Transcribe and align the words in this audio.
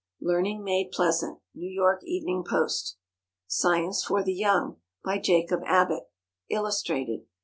"Learning 0.19 0.63
made 0.63 0.89
pleasant." 0.91 1.41
N. 1.55 1.75
Y. 1.77 1.95
EVENING 2.03 2.43
POST. 2.43 2.97
SCIENCE 3.45 4.03
FOR 4.03 4.23
THE 4.23 4.33
YOUNG. 4.33 4.77
By 5.03 5.19
JACOB 5.19 5.61
ABBOTT. 5.63 6.09
_ILLUSTRATED. 6.51 7.27